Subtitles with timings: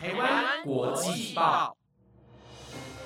[0.00, 1.76] 台湾国际报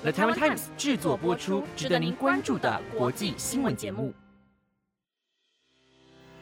[0.00, 4.14] ，The Taiwan Times 制作播出，值得您关注的国际新闻节目。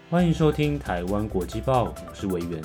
[0.09, 2.63] 欢迎收听台湾国际报，我是维源，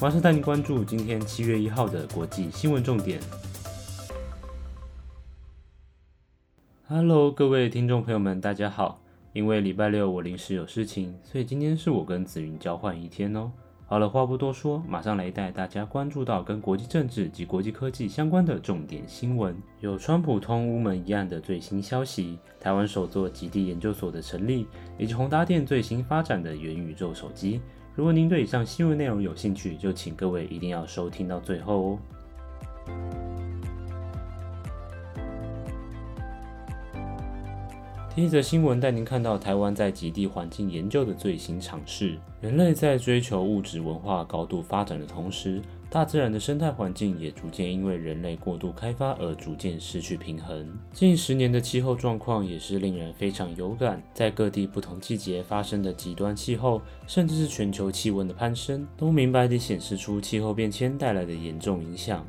[0.00, 3.20] 马上带您关注今天七月一号的国际新闻重点。
[6.86, 9.00] Hello，各位听众朋友们，大家好。
[9.32, 13.50] 因为礼拜六我临时有事情，所以今天是我跟紫云交换一天哦。
[13.88, 19.56] 好了，话不多说，马上来带大家关注到跟国际政治及国际科技相关的重点新闻。
[19.78, 24.66] 有川普通乌门一案的最新消息，台湾首座极地研究所的成立，
[24.98, 27.60] 以及宏达电最新发展的元宇宙手机。
[27.94, 31.98] 如果您对以上新闻内容有兴趣，就请各位一定要收听到最后哦。
[38.16, 42.16] 一则新闻带您看到台湾在极地环境研究的最新尝试。
[42.40, 50.66] 人类在追求物质文化高度发展的同时，大自然的生态环境也逐渐因为人类过度开发而逐渐失去平衡。
[50.94, 62.26] 近十年的气候状况也是令人非常有感，在各地不同季节发生的极端气候，甚至是全球气温的攀升，都明白地显示出气候变迁带来的严重影响。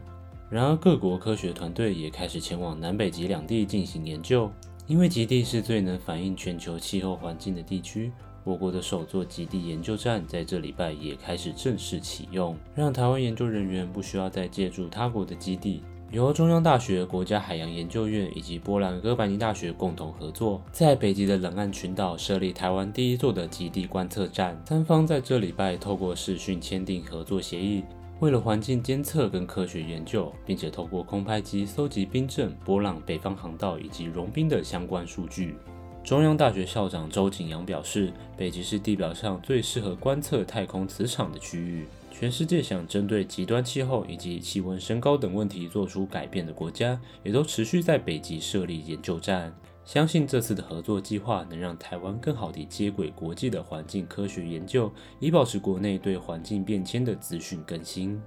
[0.50, 4.52] 然而，各国科学团队也开始前往南北极两地进行研究。
[4.88, 8.12] 因为极地是最能反映全球气候环境的地区，
[8.46, 15.84] 我国的首座极地研究站在这礼拜也开始正式启用，让台湾研究人员不需要再借助他国的基地。
[16.10, 24.58] 由中央大学、国家海洋研究院以及波兰哥白尼大学共同合作，在北极的冷岸群岛设立台湾第一座的极地观测站。
[24.66, 27.84] 三方在这礼拜透过视讯签订合作协议。
[28.20, 35.56] 为了环境监测跟科学研究，并且透过空拍机搜集冰镇、波浪、北方航道以及融冰的相关数据。
[36.04, 41.86] 中央大学校长周景阳表示，北极是地表上最适合观测太空磁场的区域。
[42.10, 49.54] 全世界想针对极端气候以及气温升高等问题做出改变的国家，也都持续在北极设立研究站。
[49.88, 58.22] 相信这次的合作计划能让台湾更好地接轨国际的环境科学研究，以保持国内对环境变迁的资讯更新。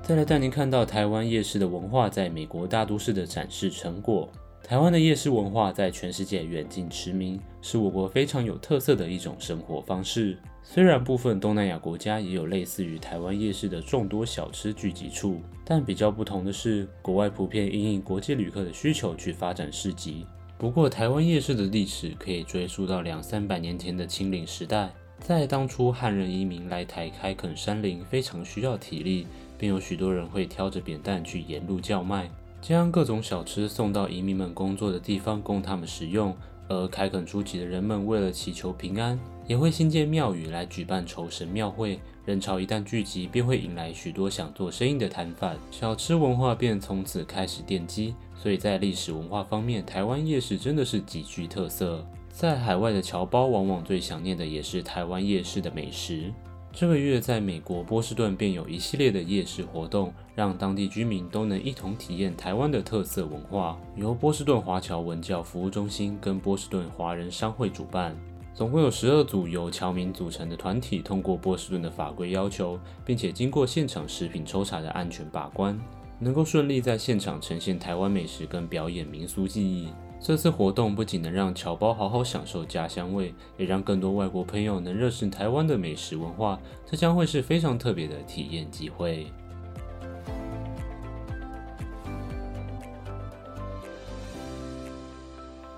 [0.00, 4.26] 再来带您看到台湾夜市的文化在美国大都市的展示成果。
[4.62, 10.38] 台湾的夜市文化在全世界远近驰名，是我国非常有特色的一种生活方式。
[10.62, 20.24] 虽然部分东南亚国家也有类似于台湾夜市的众多小吃聚集处，但比较不同的是，国外普遍因应国际旅客的需求去发展市集。
[20.56, 29.26] 不过，台湾夜市的历史可以追溯到两三百年前的清领时代，在当初汉人移民来台开垦山林，非常需要体力，
[29.58, 36.36] 并有许多人会挑着扁担去沿路叫卖，将各种小吃送到移民们工作的地方供他们食用。
[36.68, 41.98] 而开垦初期的人们为了祈求平安，也会新建庙宇来举办酬神庙会。
[42.24, 48.14] 人潮一旦聚集，便会引来许多想做生意的摊贩，小吃文化便从此开始奠基。
[48.36, 52.06] 所以在历史文化方面，台湾夜市真的是极具特色。
[52.28, 56.32] 在海外的侨胞往往最想念的也是台湾夜市的美食。
[56.72, 63.76] 这个月，在美国波士顿便有一系列的夜市活动，让当地居民都能一同体验台湾的特色文化。
[63.96, 68.16] 由波士顿华侨文教服务中心跟波士顿华人商会主办，
[68.54, 75.78] 总共有十二组由侨民组成的团体，通过波士顿的法规要求，并且经过现场食品抽查的安全把关，
[76.20, 79.88] 能够顺利在现场呈现台湾美食跟表演民俗技艺。
[80.22, 89.26] 这次活动不仅能让侨胞好好享受家乡味，也让更多外国朋友能认识台湾的美食文化，这将会是非常特别的体验机会。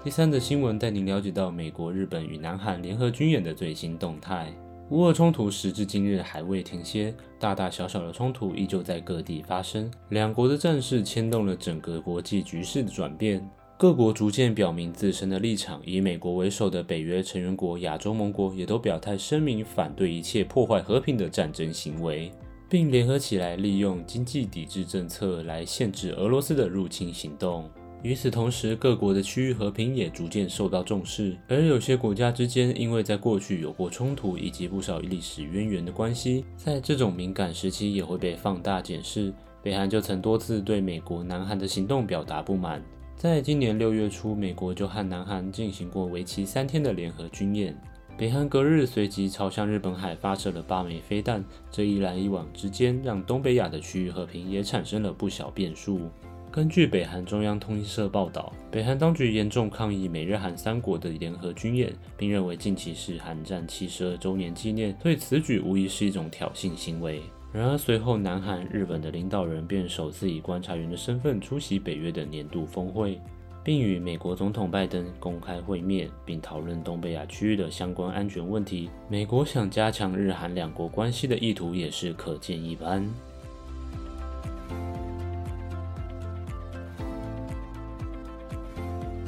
[0.03, 4.53] 第三则新闻带您了解到美国、日本与南韩联合军演的最新动态。
[4.91, 13.49] 乌俄冲突时至今日还未停歇，大大小小的冲突依旧在各地发生，两国的战事牵动了整个国际局势的转变。
[13.83, 22.31] 各国逐渐表明自身的立场，以美国为首的北约成员国、亚洲盟国也都表态声明反对一切破坏和平的战争行为，
[22.69, 27.69] 并联合起来利用经济抵制政策来限制俄罗斯的入侵行动。
[28.05, 39.35] 与此同时，各国的区域和平也逐渐受到重视，而有些国家之间因为在过去有过冲突以及不少历史渊源的关系，在这种敏感时期也会被放大检视。
[39.61, 42.81] 北韩就曾多次对美国、南韩的行动表达不满。
[43.23, 47.73] 在今年六月初，美国就和南韩进行过为期三天的联合军演。
[48.19, 56.11] 北韩隔日随即朝向日本海发射了八枚飞弹，这一来一往之间，让东北亚的区域和平也产生了不小变数。
[56.51, 67.23] 根据北韩中央通讯社报道，北韩当局严重抗议美日韩三国的联合军演，并认为近期是韩战七十二周年纪念，对此举无疑是一种挑衅行为。
[67.53, 73.21] 然而，随后南韩、日本的领导人便首次以观察员的身份出席北约的年度峰会，
[73.63, 78.89] 并与美国总统拜登公开会面，并讨论东北亚区域的相关安全问题。
[79.07, 83.07] 美国想加强日韩两国关系的意图也是可见一斑。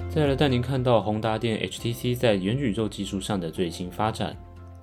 [0.09, 4.35] 再来带您看到宏达电 HTC 在元宇宙技术上的最新发展。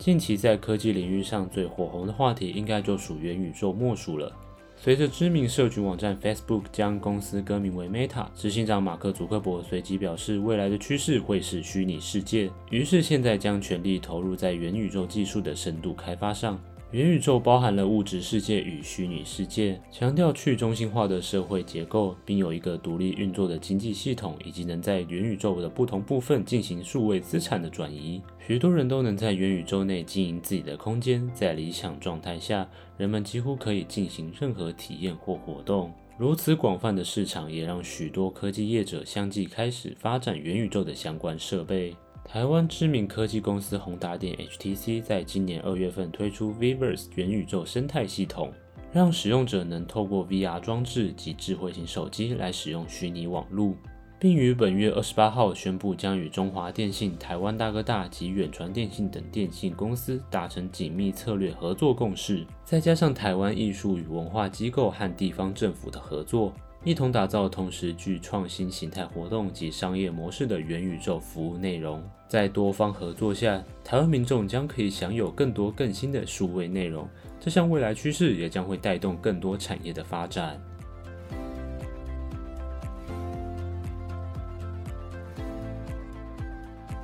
[0.01, 4.35] 近期在科技领域上最火红的话题，应该就属元宇宙莫属了。
[4.75, 16.59] 随着知名社群网站 Facebook 将公司更名为 Meta，执行长马克·祖克伯随即表示，未来的趋势会是虚拟世界，于是现在将全力投入在元宇宙技术的深度开发上。
[16.91, 28.21] 元宇宙包含了物质世界与虚拟世界，强调去中心化的社会结构，并有一个独立运作的经济系统，以及能在元宇宙的不同部分进行数位资产的转移。
[28.45, 32.67] 许多人都能在元宇宙内经营自己的空间，在理想状态下，
[32.97, 35.93] 人们几乎可以进行任何体验或活动。
[36.17, 41.95] 如此广泛的市场，也让许多科技业者相继开始发展元宇宙的相关设备。
[42.23, 48.53] 台湾知名科技公司宏达电 HTC 在今年二月份推出 Viverse 元宇宙生态系统，
[48.93, 53.75] 让使用者能透过 VR 装置及智慧型手机来使用虚拟网络，
[54.17, 66.53] 并于本月二十八号宣布将与中华电信、台湾大哥大及远传电信等电信公司达成紧密策略合作共识，再加上台湾艺术与文化机构和地方政府的合作。
[66.83, 77.07] 一同打造同时具创新形态活动及商业模式的元宇宙服务内容，在多方合作下，台湾民众将可以享有更多更新的数位内容。
[77.39, 80.59] 这项未来趋势也将会带动更多产业的发展。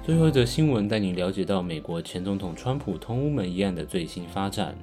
[0.03, 4.75] 最后一则新闻带你了解到美国前总统川普通乌门一案的最新发展。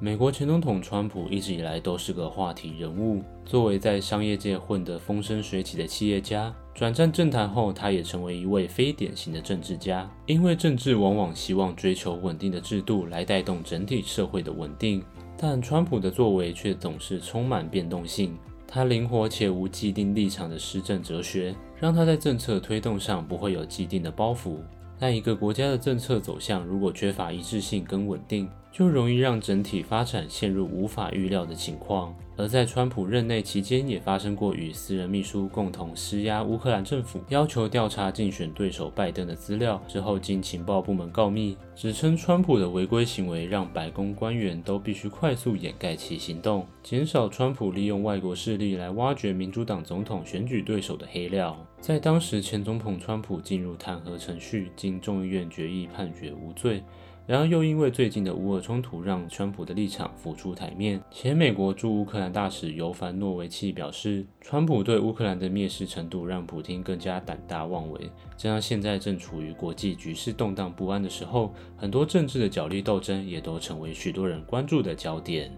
[0.00, 3.20] 美国前总统川普一直以来都是个话题人物。
[3.44, 10.08] 作为在商业界混得风生水起的企业家，转战政坛后，他也成为一位非典型的政治家。
[10.26, 15.02] 因为政治往往希望追求稳定的制度来带动整体社会的稳定，
[15.36, 18.38] 但川普的作为却总是充满变动性。
[18.68, 24.58] 他灵活且无既定立场的施政哲学，让他在政策推动上不会有既定的包袱。
[25.00, 32.14] 但一个国家的政策走向如果缺乏一致性跟稳定，就容易让整体发展陷入无法预料的情况。
[32.36, 39.82] 而在川普任内期间，也发生过与私人秘书共同施压乌克兰政府，要求调查竞选对手拜登的资料。
[39.88, 51.56] 之后经情报部门告密，指称川普的违规行为让白宫官员都必须快速掩盖其行动，减少川普利用外国势力来挖掘民主党总统选举对手的黑料。
[51.80, 56.84] 在当时，前总统川普进入弹劾程序，经众议院决议判决无罪。
[57.28, 60.98] 然而，又因为最近的乌俄冲突，让川普的立场浮出台面。
[61.10, 68.10] 前美国驻乌克兰大使尤凡诺维奇表示，川普对乌克兰的蔑视程度让普京更加胆大妄为。
[68.34, 75.52] 加上现在正处于国际局势动荡不安的时候，很多政治的角力斗争也都成为许多人关注的焦点。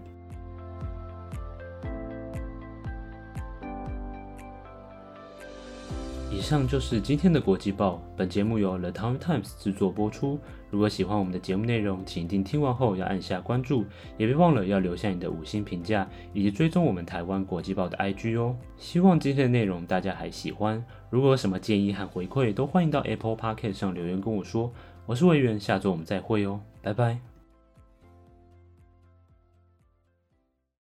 [6.41, 8.01] 以上就是今天的国际报。
[8.17, 10.39] 本节目由 The Times 制作播出。
[10.71, 13.85] 如果喜欢我们的节目内容，请一定听完后要按下关注，
[14.17, 18.55] 也别忘了要留下你的五星评价，以及追踪我们台湾国际报的 IG 哦。
[18.75, 20.83] 希望今天的内容大家还喜欢。
[21.11, 24.73] 如果有什么建议和回馈，都欢迎到 Apple Podcast 上留言跟我说。
[25.05, 27.30] 我是魏源，下周我们再会哦，拜拜。